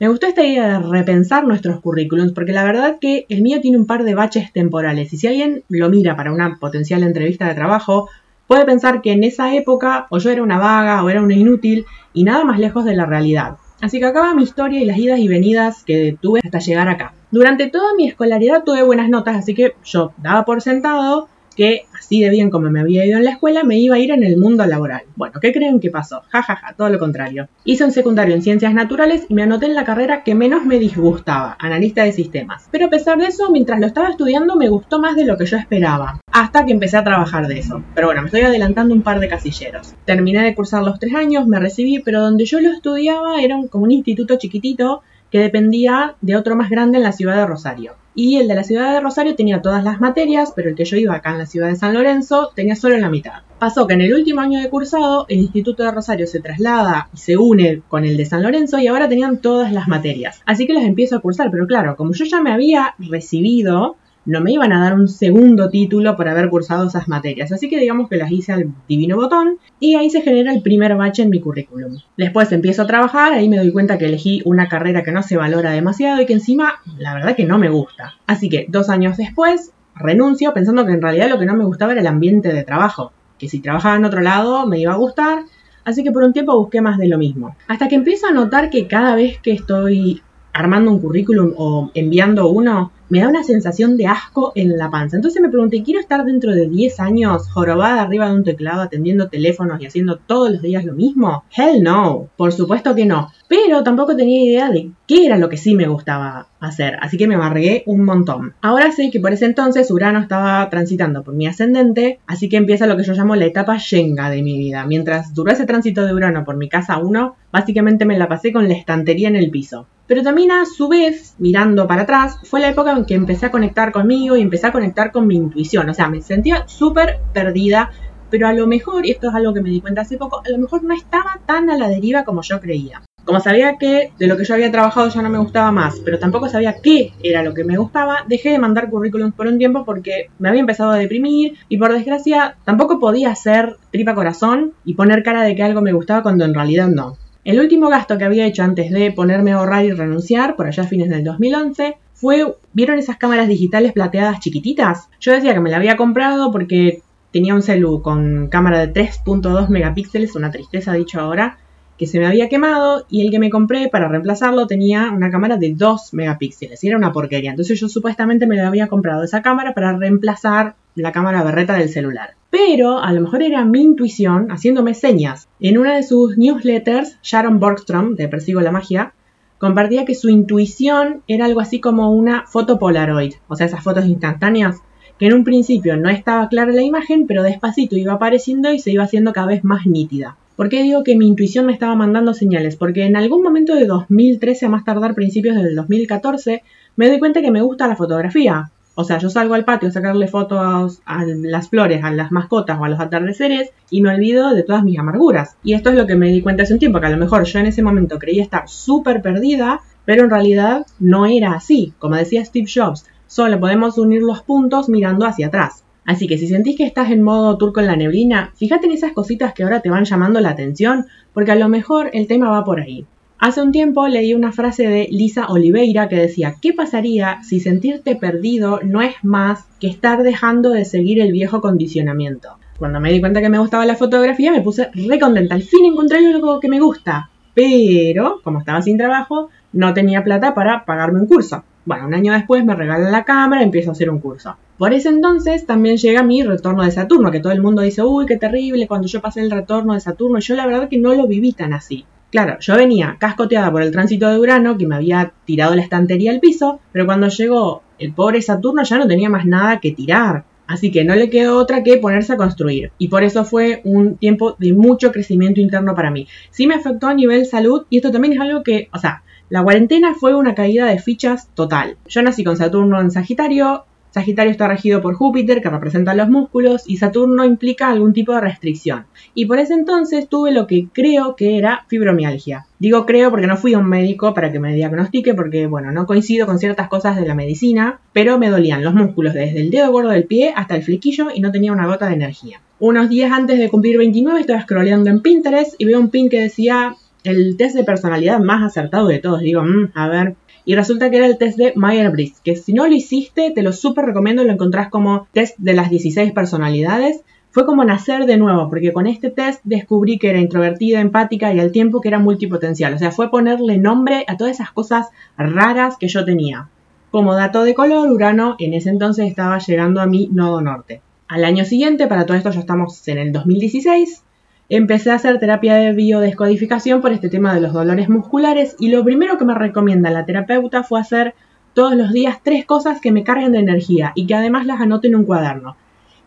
Me 0.00 0.08
gustó 0.08 0.26
esta 0.28 0.44
idea 0.44 0.78
de 0.78 0.86
repensar 0.86 1.44
nuestros 1.44 1.80
currículums 1.80 2.32
porque 2.32 2.52
la 2.52 2.62
verdad 2.62 2.98
que 3.00 3.26
el 3.28 3.42
mío 3.42 3.60
tiene 3.60 3.78
un 3.78 3.86
par 3.86 4.04
de 4.04 4.14
baches 4.14 4.52
temporales 4.52 5.12
y 5.12 5.16
si 5.16 5.26
alguien 5.26 5.64
lo 5.68 5.88
mira 5.88 6.14
para 6.14 6.32
una 6.32 6.56
potencial 6.60 7.02
entrevista 7.02 7.48
de 7.48 7.56
trabajo, 7.56 8.08
puede 8.46 8.64
pensar 8.64 9.02
que 9.02 9.10
en 9.10 9.24
esa 9.24 9.52
época 9.54 10.06
o 10.10 10.18
yo 10.18 10.30
era 10.30 10.44
una 10.44 10.58
vaga 10.58 11.02
o 11.02 11.10
era 11.10 11.20
una 11.20 11.34
inútil 11.34 11.84
y 12.12 12.22
nada 12.22 12.44
más 12.44 12.60
lejos 12.60 12.84
de 12.84 12.94
la 12.94 13.06
realidad. 13.06 13.56
Así 13.80 13.98
que 13.98 14.06
acaba 14.06 14.34
mi 14.34 14.44
historia 14.44 14.80
y 14.80 14.84
las 14.84 14.98
idas 14.98 15.18
y 15.18 15.26
venidas 15.26 15.82
que 15.84 16.16
tuve 16.20 16.40
hasta 16.44 16.58
llegar 16.60 16.88
acá. 16.88 17.14
Durante 17.30 17.68
toda 17.68 17.94
mi 17.96 18.08
escolaridad 18.08 18.62
tuve 18.64 18.82
buenas 18.82 19.08
notas, 19.08 19.36
así 19.36 19.54
que 19.54 19.74
yo 19.84 20.12
daba 20.18 20.44
por 20.44 20.62
sentado 20.62 21.28
que 21.58 21.86
así 21.92 22.22
de 22.22 22.30
bien 22.30 22.50
como 22.50 22.70
me 22.70 22.78
había 22.78 23.04
ido 23.04 23.18
en 23.18 23.24
la 23.24 23.32
escuela, 23.32 23.64
me 23.64 23.76
iba 23.80 23.96
a 23.96 23.98
ir 23.98 24.12
en 24.12 24.22
el 24.22 24.36
mundo 24.36 24.64
laboral. 24.64 25.02
Bueno, 25.16 25.40
¿qué 25.42 25.52
creen 25.52 25.80
que 25.80 25.90
pasó? 25.90 26.22
Ja, 26.28 26.40
ja, 26.40 26.54
ja, 26.54 26.72
todo 26.74 26.88
lo 26.88 27.00
contrario. 27.00 27.48
Hice 27.64 27.84
un 27.84 27.90
secundario 27.90 28.36
en 28.36 28.42
ciencias 28.42 28.72
naturales 28.72 29.26
y 29.28 29.34
me 29.34 29.42
anoté 29.42 29.66
en 29.66 29.74
la 29.74 29.84
carrera 29.84 30.22
que 30.22 30.36
menos 30.36 30.64
me 30.64 30.78
disgustaba, 30.78 31.56
analista 31.58 32.04
de 32.04 32.12
sistemas. 32.12 32.68
Pero 32.70 32.86
a 32.86 32.90
pesar 32.90 33.18
de 33.18 33.26
eso, 33.26 33.50
mientras 33.50 33.80
lo 33.80 33.86
estaba 33.86 34.08
estudiando, 34.08 34.54
me 34.54 34.68
gustó 34.68 35.00
más 35.00 35.16
de 35.16 35.24
lo 35.24 35.36
que 35.36 35.46
yo 35.46 35.56
esperaba. 35.56 36.20
Hasta 36.30 36.64
que 36.64 36.70
empecé 36.70 36.96
a 36.96 37.02
trabajar 37.02 37.48
de 37.48 37.58
eso. 37.58 37.82
Pero 37.92 38.06
bueno, 38.06 38.22
me 38.22 38.28
estoy 38.28 38.42
adelantando 38.42 38.94
un 38.94 39.02
par 39.02 39.18
de 39.18 39.26
casilleros. 39.26 39.96
Terminé 40.04 40.44
de 40.44 40.54
cursar 40.54 40.84
los 40.84 41.00
tres 41.00 41.16
años, 41.16 41.48
me 41.48 41.58
recibí, 41.58 41.98
pero 41.98 42.20
donde 42.20 42.44
yo 42.44 42.60
lo 42.60 42.70
estudiaba 42.70 43.42
era 43.42 43.56
un, 43.56 43.66
como 43.66 43.82
un 43.82 43.90
instituto 43.90 44.36
chiquitito 44.36 45.02
que 45.32 45.40
dependía 45.40 46.14
de 46.20 46.36
otro 46.36 46.54
más 46.54 46.70
grande 46.70 46.98
en 46.98 47.02
la 47.02 47.12
ciudad 47.12 47.34
de 47.34 47.46
Rosario. 47.46 47.94
Y 48.20 48.38
el 48.38 48.48
de 48.48 48.56
la 48.56 48.64
ciudad 48.64 48.94
de 48.94 49.00
Rosario 49.00 49.36
tenía 49.36 49.62
todas 49.62 49.84
las 49.84 50.00
materias, 50.00 50.52
pero 50.56 50.70
el 50.70 50.74
que 50.74 50.84
yo 50.84 50.96
iba 50.96 51.14
acá 51.14 51.30
en 51.30 51.38
la 51.38 51.46
ciudad 51.46 51.68
de 51.68 51.76
San 51.76 51.94
Lorenzo 51.94 52.50
tenía 52.52 52.74
solo 52.74 52.98
la 52.98 53.08
mitad. 53.08 53.42
Pasó 53.60 53.86
que 53.86 53.94
en 53.94 54.00
el 54.00 54.12
último 54.12 54.40
año 54.40 54.60
de 54.60 54.68
cursado, 54.68 55.24
el 55.28 55.38
Instituto 55.38 55.84
de 55.84 55.92
Rosario 55.92 56.26
se 56.26 56.40
traslada 56.40 57.08
y 57.14 57.16
se 57.16 57.36
une 57.36 57.80
con 57.86 58.04
el 58.04 58.16
de 58.16 58.26
San 58.26 58.42
Lorenzo 58.42 58.80
y 58.80 58.88
ahora 58.88 59.08
tenían 59.08 59.38
todas 59.38 59.72
las 59.72 59.86
materias. 59.86 60.42
Así 60.46 60.66
que 60.66 60.72
las 60.72 60.82
empiezo 60.82 61.14
a 61.14 61.20
cursar, 61.20 61.52
pero 61.52 61.68
claro, 61.68 61.94
como 61.94 62.12
yo 62.12 62.24
ya 62.24 62.40
me 62.40 62.50
había 62.50 62.96
recibido, 62.98 63.94
no 64.28 64.42
me 64.42 64.52
iban 64.52 64.74
a 64.74 64.80
dar 64.80 64.92
un 64.92 65.08
segundo 65.08 65.70
título 65.70 66.14
por 66.14 66.28
haber 66.28 66.50
cursado 66.50 66.86
esas 66.86 67.08
materias, 67.08 67.50
así 67.50 67.70
que 67.70 67.80
digamos 67.80 68.10
que 68.10 68.18
las 68.18 68.30
hice 68.30 68.52
al 68.52 68.74
divino 68.86 69.16
botón 69.16 69.56
y 69.80 69.94
ahí 69.94 70.10
se 70.10 70.20
genera 70.20 70.52
el 70.52 70.60
primer 70.60 70.94
bache 70.96 71.22
en 71.22 71.30
mi 71.30 71.40
currículum. 71.40 71.96
Después 72.18 72.52
empiezo 72.52 72.82
a 72.82 72.86
trabajar, 72.86 73.32
ahí 73.32 73.48
me 73.48 73.56
doy 73.56 73.72
cuenta 73.72 73.96
que 73.96 74.04
elegí 74.04 74.42
una 74.44 74.68
carrera 74.68 75.02
que 75.02 75.12
no 75.12 75.22
se 75.22 75.38
valora 75.38 75.70
demasiado 75.70 76.20
y 76.20 76.26
que 76.26 76.34
encima 76.34 76.74
la 76.98 77.14
verdad 77.14 77.36
que 77.36 77.46
no 77.46 77.56
me 77.56 77.70
gusta. 77.70 78.16
Así 78.26 78.50
que 78.50 78.66
dos 78.68 78.90
años 78.90 79.16
después 79.16 79.72
renuncio 79.94 80.52
pensando 80.52 80.84
que 80.84 80.92
en 80.92 81.00
realidad 81.00 81.30
lo 81.30 81.38
que 81.38 81.46
no 81.46 81.54
me 81.54 81.64
gustaba 81.64 81.92
era 81.92 82.02
el 82.02 82.06
ambiente 82.06 82.52
de 82.52 82.64
trabajo, 82.64 83.12
que 83.38 83.48
si 83.48 83.60
trabajaba 83.60 83.96
en 83.96 84.04
otro 84.04 84.20
lado 84.20 84.66
me 84.66 84.78
iba 84.78 84.92
a 84.92 84.96
gustar, 84.96 85.44
así 85.86 86.04
que 86.04 86.12
por 86.12 86.22
un 86.22 86.34
tiempo 86.34 86.58
busqué 86.58 86.82
más 86.82 86.98
de 86.98 87.08
lo 87.08 87.16
mismo. 87.16 87.56
Hasta 87.66 87.88
que 87.88 87.94
empiezo 87.94 88.26
a 88.26 88.32
notar 88.32 88.68
que 88.68 88.86
cada 88.86 89.14
vez 89.14 89.38
que 89.40 89.52
estoy 89.52 90.20
armando 90.52 90.90
un 90.90 91.00
currículum 91.00 91.54
o 91.56 91.90
enviando 91.94 92.50
uno, 92.50 92.92
me 93.08 93.20
da 93.20 93.28
una 93.28 93.42
sensación 93.42 93.96
de 93.96 94.06
asco 94.06 94.52
en 94.54 94.76
la 94.76 94.90
panza. 94.90 95.16
Entonces 95.16 95.40
me 95.40 95.48
pregunté, 95.48 95.82
¿quiero 95.82 96.00
estar 96.00 96.24
dentro 96.24 96.54
de 96.54 96.68
10 96.68 97.00
años 97.00 97.48
jorobada 97.50 98.02
arriba 98.02 98.28
de 98.28 98.34
un 98.34 98.44
teclado 98.44 98.82
atendiendo 98.82 99.28
teléfonos 99.28 99.80
y 99.80 99.86
haciendo 99.86 100.16
todos 100.16 100.50
los 100.50 100.62
días 100.62 100.84
lo 100.84 100.92
mismo? 100.92 101.44
Hell 101.56 101.82
no, 101.82 102.28
por 102.36 102.52
supuesto 102.52 102.94
que 102.94 103.06
no. 103.06 103.30
Pero 103.48 103.82
tampoco 103.82 104.14
tenía 104.14 104.44
idea 104.44 104.70
de 104.70 104.90
qué 105.06 105.24
era 105.24 105.38
lo 105.38 105.48
que 105.48 105.56
sí 105.56 105.74
me 105.74 105.88
gustaba 105.88 106.48
hacer, 106.60 106.98
así 107.00 107.16
que 107.16 107.26
me 107.26 107.36
amargué 107.36 107.82
un 107.86 108.04
montón. 108.04 108.54
Ahora 108.60 108.92
sé 108.92 109.10
que 109.10 109.20
por 109.20 109.32
ese 109.32 109.46
entonces 109.46 109.90
Urano 109.90 110.18
estaba 110.18 110.68
transitando 110.68 111.22
por 111.22 111.34
mi 111.34 111.46
ascendente, 111.46 112.20
así 112.26 112.48
que 112.48 112.58
empieza 112.58 112.86
lo 112.86 112.96
que 112.96 113.04
yo 113.04 113.14
llamo 113.14 113.36
la 113.36 113.46
etapa 113.46 113.78
Shenga 113.78 114.28
de 114.28 114.42
mi 114.42 114.58
vida. 114.58 114.84
Mientras 114.84 115.32
duró 115.32 115.52
ese 115.52 115.66
tránsito 115.66 116.04
de 116.04 116.12
Urano 116.12 116.44
por 116.44 116.56
mi 116.56 116.68
casa 116.68 116.98
1, 116.98 117.36
básicamente 117.50 118.04
me 118.04 118.18
la 118.18 118.28
pasé 118.28 118.52
con 118.52 118.68
la 118.68 118.74
estantería 118.74 119.28
en 119.28 119.36
el 119.36 119.50
piso. 119.50 119.86
Pero 120.08 120.22
también 120.22 120.50
a 120.50 120.64
su 120.64 120.88
vez, 120.88 121.34
mirando 121.38 121.86
para 121.86 122.02
atrás, 122.02 122.38
fue 122.44 122.60
la 122.60 122.70
época 122.70 122.92
en 122.92 123.04
que 123.04 123.14
empecé 123.14 123.46
a 123.46 123.50
conectar 123.50 123.92
conmigo 123.92 124.36
y 124.36 124.40
empecé 124.40 124.66
a 124.66 124.72
conectar 124.72 125.12
con 125.12 125.26
mi 125.26 125.36
intuición. 125.36 125.86
O 125.90 125.94
sea, 125.94 126.08
me 126.08 126.22
sentía 126.22 126.66
súper 126.66 127.18
perdida, 127.34 127.90
pero 128.30 128.48
a 128.48 128.54
lo 128.54 128.66
mejor, 128.66 129.04
y 129.04 129.10
esto 129.10 129.28
es 129.28 129.34
algo 129.34 129.52
que 129.52 129.60
me 129.60 129.68
di 129.68 129.82
cuenta 129.82 130.00
hace 130.00 130.16
poco, 130.16 130.40
a 130.44 130.48
lo 130.48 130.56
mejor 130.56 130.82
no 130.82 130.94
estaba 130.94 131.38
tan 131.44 131.68
a 131.68 131.76
la 131.76 131.88
deriva 131.90 132.24
como 132.24 132.40
yo 132.40 132.58
creía. 132.58 133.02
Como 133.26 133.40
sabía 133.40 133.76
que 133.78 134.12
de 134.18 134.26
lo 134.26 134.38
que 134.38 134.44
yo 134.44 134.54
había 134.54 134.72
trabajado 134.72 135.10
ya 135.10 135.20
no 135.20 135.28
me 135.28 135.36
gustaba 135.36 135.70
más, 135.70 136.00
pero 136.02 136.18
tampoco 136.18 136.48
sabía 136.48 136.76
qué 136.82 137.12
era 137.22 137.42
lo 137.42 137.52
que 137.52 137.62
me 137.62 137.76
gustaba, 137.76 138.24
dejé 138.26 138.48
de 138.48 138.58
mandar 138.58 138.88
currículums 138.88 139.34
por 139.34 139.46
un 139.46 139.58
tiempo 139.58 139.84
porque 139.84 140.30
me 140.38 140.48
había 140.48 140.62
empezado 140.62 140.92
a 140.92 140.96
deprimir 140.96 141.58
y 141.68 141.76
por 141.76 141.92
desgracia 141.92 142.56
tampoco 142.64 142.98
podía 142.98 143.30
hacer 143.30 143.76
tripa 143.90 144.14
corazón 144.14 144.72
y 144.86 144.94
poner 144.94 145.22
cara 145.22 145.42
de 145.42 145.54
que 145.54 145.62
algo 145.62 145.82
me 145.82 145.92
gustaba 145.92 146.22
cuando 146.22 146.46
en 146.46 146.54
realidad 146.54 146.88
no. 146.88 147.18
El 147.48 147.60
último 147.60 147.88
gasto 147.88 148.18
que 148.18 148.26
había 148.26 148.44
hecho 148.44 148.62
antes 148.62 148.90
de 148.90 149.10
ponerme 149.10 149.52
a 149.52 149.56
ahorrar 149.56 149.82
y 149.82 149.90
renunciar, 149.90 150.54
por 150.54 150.66
allá 150.66 150.82
a 150.82 150.86
fines 150.86 151.08
del 151.08 151.24
2011, 151.24 151.96
fue, 152.12 152.44
¿vieron 152.74 152.98
esas 152.98 153.16
cámaras 153.16 153.48
digitales 153.48 153.94
plateadas 153.94 154.40
chiquititas? 154.40 155.08
Yo 155.18 155.32
decía 155.32 155.54
que 155.54 155.60
me 155.60 155.70
la 155.70 155.78
había 155.78 155.96
comprado 155.96 156.52
porque 156.52 157.00
tenía 157.32 157.54
un 157.54 157.62
celu 157.62 158.02
con 158.02 158.48
cámara 158.48 158.86
de 158.86 158.92
3.2 158.92 159.70
megapíxeles, 159.70 160.36
una 160.36 160.50
tristeza 160.50 160.92
dicho 160.92 161.22
ahora, 161.22 161.56
que 161.96 162.06
se 162.06 162.18
me 162.18 162.26
había 162.26 162.50
quemado 162.50 163.06
y 163.08 163.24
el 163.24 163.30
que 163.30 163.38
me 163.38 163.48
compré 163.48 163.88
para 163.88 164.08
reemplazarlo 164.08 164.66
tenía 164.66 165.10
una 165.10 165.30
cámara 165.30 165.56
de 165.56 165.72
2 165.74 166.12
megapíxeles 166.12 166.84
y 166.84 166.88
era 166.88 166.98
una 166.98 167.14
porquería. 167.14 167.52
Entonces 167.52 167.80
yo 167.80 167.88
supuestamente 167.88 168.46
me 168.46 168.60
había 168.60 168.88
comprado 168.88 169.24
esa 169.24 169.40
cámara 169.40 169.72
para 169.72 169.96
reemplazar 169.96 170.74
la 170.96 171.12
cámara 171.12 171.42
berreta 171.42 171.78
del 171.78 171.88
celular. 171.88 172.37
Pero 172.66 172.98
a 172.98 173.12
lo 173.12 173.20
mejor 173.20 173.44
era 173.44 173.64
mi 173.64 173.82
intuición 173.82 174.48
haciéndome 174.50 174.92
señas. 174.92 175.48
En 175.60 175.78
una 175.78 175.94
de 175.94 176.02
sus 176.02 176.36
newsletters, 176.36 177.16
Sharon 177.22 177.60
Borgstrom, 177.60 178.16
de 178.16 178.26
Persigo 178.26 178.60
la 178.60 178.72
Magia, 178.72 179.12
compartía 179.58 180.04
que 180.04 180.16
su 180.16 180.28
intuición 180.28 181.22
era 181.28 181.44
algo 181.44 181.60
así 181.60 181.78
como 181.78 182.10
una 182.10 182.48
foto 182.48 182.80
Polaroid, 182.80 183.34
o 183.46 183.54
sea, 183.54 183.66
esas 183.66 183.84
fotos 183.84 184.06
instantáneas 184.06 184.82
que 185.20 185.26
en 185.26 185.34
un 185.34 185.44
principio 185.44 185.96
no 185.96 186.10
estaba 186.10 186.48
clara 186.48 186.72
la 186.72 186.82
imagen, 186.82 187.28
pero 187.28 187.44
despacito 187.44 187.96
iba 187.96 188.14
apareciendo 188.14 188.72
y 188.72 188.80
se 188.80 188.90
iba 188.90 189.04
haciendo 189.04 189.32
cada 189.32 189.46
vez 189.46 189.62
más 189.62 189.86
nítida. 189.86 190.36
¿Por 190.56 190.68
qué 190.68 190.82
digo 190.82 191.04
que 191.04 191.16
mi 191.16 191.28
intuición 191.28 191.66
me 191.66 191.72
estaba 191.72 191.94
mandando 191.94 192.34
señales? 192.34 192.74
Porque 192.74 193.04
en 193.04 193.14
algún 193.14 193.44
momento 193.44 193.76
de 193.76 193.86
2013, 193.86 194.66
a 194.66 194.68
más 194.68 194.84
tardar 194.84 195.14
principios 195.14 195.54
del 195.54 195.76
2014, 195.76 196.64
me 196.96 197.06
doy 197.06 197.20
cuenta 197.20 197.40
que 197.40 197.52
me 197.52 197.62
gusta 197.62 197.86
la 197.86 197.94
fotografía. 197.94 198.72
O 199.00 199.04
sea, 199.04 199.18
yo 199.18 199.30
salgo 199.30 199.54
al 199.54 199.64
patio 199.64 199.90
a 199.90 199.92
sacarle 199.92 200.26
fotos 200.26 201.02
a 201.06 201.24
las 201.24 201.68
flores, 201.68 202.02
a 202.02 202.10
las 202.10 202.32
mascotas 202.32 202.80
o 202.80 202.84
a 202.84 202.88
los 202.88 202.98
atardeceres 202.98 203.70
y 203.92 204.02
me 204.02 204.12
olvido 204.12 204.52
de 204.52 204.64
todas 204.64 204.82
mis 204.82 204.98
amarguras. 204.98 205.56
Y 205.62 205.74
esto 205.74 205.90
es 205.90 205.94
lo 205.94 206.08
que 206.08 206.16
me 206.16 206.32
di 206.32 206.42
cuenta 206.42 206.64
hace 206.64 206.72
un 206.72 206.80
tiempo, 206.80 206.98
que 206.98 207.06
a 207.06 207.10
lo 207.10 207.16
mejor 207.16 207.44
yo 207.44 207.60
en 207.60 207.66
ese 207.66 207.80
momento 207.80 208.18
creía 208.18 208.42
estar 208.42 208.68
súper 208.68 209.22
perdida, 209.22 209.82
pero 210.04 210.24
en 210.24 210.30
realidad 210.30 210.84
no 210.98 211.26
era 211.26 211.52
así. 211.52 211.92
Como 212.00 212.16
decía 212.16 212.44
Steve 212.44 212.66
Jobs, 212.66 213.06
solo 213.28 213.60
podemos 213.60 213.98
unir 213.98 214.22
los 214.22 214.42
puntos 214.42 214.88
mirando 214.88 215.26
hacia 215.26 215.46
atrás. 215.46 215.84
Así 216.04 216.26
que 216.26 216.36
si 216.36 216.48
sentís 216.48 216.76
que 216.76 216.84
estás 216.84 217.12
en 217.12 217.22
modo 217.22 217.56
turco 217.56 217.78
en 217.78 217.86
la 217.86 217.94
neblina, 217.94 218.50
fíjate 218.56 218.86
en 218.86 218.94
esas 218.94 219.12
cositas 219.12 219.54
que 219.54 219.62
ahora 219.62 219.78
te 219.78 219.90
van 219.90 220.06
llamando 220.06 220.40
la 220.40 220.50
atención, 220.50 221.06
porque 221.32 221.52
a 221.52 221.54
lo 221.54 221.68
mejor 221.68 222.10
el 222.14 222.26
tema 222.26 222.50
va 222.50 222.64
por 222.64 222.80
ahí. 222.80 223.06
Hace 223.40 223.62
un 223.62 223.70
tiempo 223.70 224.08
leí 224.08 224.34
una 224.34 224.50
frase 224.50 224.88
de 224.88 225.06
Lisa 225.12 225.46
Oliveira 225.46 226.08
que 226.08 226.16
decía, 226.16 226.56
¿qué 226.60 226.72
pasaría 226.72 227.40
si 227.44 227.60
sentirte 227.60 228.16
perdido 228.16 228.80
no 228.82 229.00
es 229.00 229.14
más 229.22 229.64
que 229.78 229.86
estar 229.86 230.24
dejando 230.24 230.70
de 230.70 230.84
seguir 230.84 231.20
el 231.20 231.30
viejo 231.30 231.60
condicionamiento? 231.60 232.58
Cuando 232.80 232.98
me 232.98 233.12
di 233.12 233.20
cuenta 233.20 233.40
que 233.40 233.48
me 233.48 233.60
gustaba 233.60 233.86
la 233.86 233.94
fotografía 233.94 234.50
me 234.50 234.60
puse 234.60 234.90
re 234.92 235.20
al 235.22 235.62
fin 235.62 235.84
encontré 235.84 236.18
algo 236.18 236.58
que 236.58 236.68
me 236.68 236.80
gusta. 236.80 237.30
Pero, 237.54 238.40
como 238.42 238.58
estaba 238.58 238.82
sin 238.82 238.98
trabajo, 238.98 239.50
no 239.72 239.94
tenía 239.94 240.24
plata 240.24 240.52
para 240.52 240.84
pagarme 240.84 241.20
un 241.20 241.26
curso. 241.28 241.62
Bueno, 241.84 242.08
un 242.08 242.14
año 242.14 242.32
después 242.32 242.64
me 242.64 242.74
regalan 242.74 243.12
la 243.12 243.22
cámara 243.22 243.62
y 243.62 243.66
empiezo 243.66 243.90
a 243.90 243.92
hacer 243.92 244.10
un 244.10 244.18
curso. 244.18 244.56
Por 244.78 244.92
ese 244.92 245.10
entonces 245.10 245.64
también 245.64 245.96
llega 245.96 246.24
mi 246.24 246.42
retorno 246.42 246.82
de 246.82 246.90
Saturno, 246.90 247.30
que 247.30 247.40
todo 247.40 247.52
el 247.52 247.62
mundo 247.62 247.82
dice, 247.82 248.02
uy, 248.02 248.26
qué 248.26 248.36
terrible 248.36 248.88
cuando 248.88 249.06
yo 249.06 249.20
pasé 249.20 249.42
el 249.42 249.50
retorno 249.52 249.94
de 249.94 250.00
Saturno. 250.00 250.40
Yo 250.40 250.56
la 250.56 250.66
verdad 250.66 250.88
que 250.88 250.98
no 250.98 251.14
lo 251.14 251.28
viví 251.28 251.52
tan 251.52 251.72
así. 251.72 252.04
Claro, 252.30 252.58
yo 252.60 252.76
venía 252.76 253.16
cascoteada 253.18 253.72
por 253.72 253.82
el 253.82 253.90
tránsito 253.90 254.28
de 254.30 254.38
Urano, 254.38 254.76
que 254.76 254.86
me 254.86 254.96
había 254.96 255.32
tirado 255.46 255.74
la 255.74 255.82
estantería 255.82 256.30
al 256.30 256.40
piso, 256.40 256.78
pero 256.92 257.06
cuando 257.06 257.28
llegó 257.28 257.82
el 257.98 258.12
pobre 258.12 258.42
Saturno 258.42 258.82
ya 258.82 258.98
no 258.98 259.08
tenía 259.08 259.30
más 259.30 259.46
nada 259.46 259.80
que 259.80 259.92
tirar. 259.92 260.44
Así 260.66 260.90
que 260.90 261.02
no 261.02 261.14
le 261.14 261.30
quedó 261.30 261.56
otra 261.56 261.82
que 261.82 261.96
ponerse 261.96 262.34
a 262.34 262.36
construir. 262.36 262.92
Y 262.98 263.08
por 263.08 263.24
eso 263.24 263.46
fue 263.46 263.80
un 263.84 264.18
tiempo 264.18 264.54
de 264.58 264.74
mucho 264.74 265.10
crecimiento 265.12 265.62
interno 265.62 265.94
para 265.94 266.10
mí. 266.10 266.28
Sí 266.50 266.66
me 266.66 266.74
afectó 266.74 267.06
a 267.06 267.14
nivel 267.14 267.46
salud 267.46 267.86
y 267.88 267.96
esto 267.96 268.12
también 268.12 268.34
es 268.34 268.40
algo 268.40 268.62
que, 268.62 268.90
o 268.92 268.98
sea, 268.98 269.22
la 269.48 269.62
cuarentena 269.62 270.14
fue 270.14 270.34
una 270.34 270.54
caída 270.54 270.84
de 270.84 270.98
fichas 270.98 271.48
total. 271.54 271.96
Yo 272.06 272.22
nací 272.22 272.44
con 272.44 272.58
Saturno 272.58 273.00
en 273.00 273.10
Sagitario, 273.10 273.86
Sagitario 274.18 274.50
está 274.50 274.66
regido 274.66 275.00
por 275.00 275.14
Júpiter, 275.14 275.62
que 275.62 275.70
representa 275.70 276.12
los 276.12 276.28
músculos, 276.28 276.82
y 276.86 276.96
Saturno 276.96 277.44
implica 277.44 277.88
algún 277.88 278.12
tipo 278.12 278.32
de 278.32 278.40
restricción. 278.40 279.06
Y 279.32 279.46
por 279.46 279.60
ese 279.60 279.74
entonces 279.74 280.28
tuve 280.28 280.50
lo 280.50 280.66
que 280.66 280.88
creo 280.92 281.36
que 281.36 281.56
era 281.56 281.84
fibromialgia. 281.86 282.66
Digo 282.80 283.06
creo 283.06 283.30
porque 283.30 283.46
no 283.46 283.56
fui 283.56 283.74
a 283.74 283.78
un 283.78 283.88
médico 283.88 284.34
para 284.34 284.50
que 284.50 284.58
me 284.58 284.74
diagnostique, 284.74 285.34
porque 285.34 285.66
bueno, 285.66 285.92
no 285.92 286.06
coincido 286.06 286.46
con 286.46 286.58
ciertas 286.58 286.88
cosas 286.88 287.16
de 287.16 287.26
la 287.26 287.36
medicina, 287.36 288.00
pero 288.12 288.38
me 288.38 288.50
dolían 288.50 288.82
los 288.82 288.94
músculos 288.94 289.34
desde 289.34 289.60
el 289.60 289.70
dedo 289.70 289.92
gordo 289.92 290.10
del 290.10 290.24
pie 290.24 290.52
hasta 290.56 290.74
el 290.74 290.82
flequillo 290.82 291.28
y 291.32 291.40
no 291.40 291.52
tenía 291.52 291.72
una 291.72 291.86
gota 291.86 292.08
de 292.08 292.14
energía. 292.14 292.60
Unos 292.80 293.08
días 293.08 293.30
antes 293.30 293.58
de 293.58 293.68
cumplir 293.68 293.98
29 293.98 294.40
estaba 294.40 294.62
scrolleando 294.62 295.10
en 295.10 295.20
Pinterest 295.20 295.74
y 295.78 295.84
veo 295.84 296.00
un 296.00 296.10
pin 296.10 296.28
que 296.28 296.40
decía 296.40 296.96
el 297.24 297.56
test 297.56 297.76
de 297.76 297.84
personalidad 297.84 298.40
más 298.40 298.62
acertado 298.62 299.08
de 299.08 299.18
todos. 299.18 299.40
Digo, 299.40 299.62
mm, 299.62 299.92
a 299.94 300.08
ver, 300.08 300.34
y 300.64 300.74
resulta 300.74 301.10
que 301.10 301.16
era 301.16 301.26
el 301.26 301.38
test 301.38 301.58
de 301.58 301.72
Myers-Briggs, 301.74 302.40
que 302.42 302.56
si 302.56 302.72
no 302.72 302.86
lo 302.86 302.94
hiciste, 302.94 303.50
te 303.50 303.62
lo 303.62 303.72
súper 303.72 304.04
recomiendo, 304.06 304.44
lo 304.44 304.52
encontrás 304.52 304.88
como 304.88 305.26
test 305.32 305.56
de 305.58 305.74
las 305.74 305.90
16 305.90 306.32
personalidades. 306.32 307.22
Fue 307.50 307.64
como 307.64 307.84
nacer 307.84 308.26
de 308.26 308.36
nuevo, 308.36 308.68
porque 308.68 308.92
con 308.92 309.06
este 309.06 309.30
test 309.30 309.60
descubrí 309.64 310.18
que 310.18 310.30
era 310.30 310.38
introvertida, 310.38 311.00
empática 311.00 311.52
y 311.52 311.60
al 311.60 311.72
tiempo 311.72 312.00
que 312.00 312.08
era 312.08 312.18
multipotencial. 312.18 312.94
O 312.94 312.98
sea, 312.98 313.10
fue 313.10 313.30
ponerle 313.30 313.78
nombre 313.78 314.24
a 314.28 314.36
todas 314.36 314.54
esas 314.54 314.70
cosas 314.70 315.08
raras 315.36 315.96
que 315.98 316.08
yo 316.08 316.24
tenía. 316.24 316.68
Como 317.10 317.34
dato 317.34 317.64
de 317.64 317.74
color, 317.74 318.10
Urano 318.10 318.56
en 318.58 318.74
ese 318.74 318.90
entonces 318.90 319.26
estaba 319.26 319.58
llegando 319.58 320.02
a 320.02 320.06
mi 320.06 320.28
nodo 320.28 320.60
norte. 320.60 321.00
Al 321.26 321.44
año 321.44 321.64
siguiente, 321.64 322.06
para 322.06 322.26
todo 322.26 322.36
esto 322.36 322.50
ya 322.50 322.60
estamos 322.60 323.06
en 323.08 323.18
el 323.18 323.32
2016, 323.32 324.22
empecé 324.68 325.10
a 325.10 325.14
hacer 325.14 325.38
terapia 325.38 325.76
de 325.76 325.92
biodescodificación 325.92 327.00
por 327.00 327.12
este 327.12 327.30
tema 327.30 327.54
de 327.54 327.60
los 327.60 327.72
dolores 327.72 328.08
musculares 328.08 328.76
y 328.78 328.88
lo 328.88 329.02
primero 329.04 329.38
que 329.38 329.44
me 329.44 329.54
recomienda 329.54 330.10
la 330.10 330.26
terapeuta 330.26 330.82
fue 330.82 331.00
hacer 331.00 331.34
todos 331.72 331.94
los 331.94 332.12
días 332.12 332.38
tres 332.42 332.66
cosas 332.66 333.00
que 333.00 333.12
me 333.12 333.24
carguen 333.24 333.52
de 333.52 333.60
energía 333.60 334.12
y 334.14 334.26
que 334.26 334.34
además 334.34 334.66
las 334.66 334.80
anote 334.80 335.08
en 335.08 335.16
un 335.16 335.24
cuaderno. 335.24 335.76